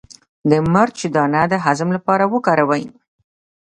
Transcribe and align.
د 0.49 0.51
مرچ 0.73 0.97
دانه 1.15 1.41
د 1.51 1.53
هضم 1.65 1.89
لپاره 1.97 2.23
وکاروئ 2.33 2.85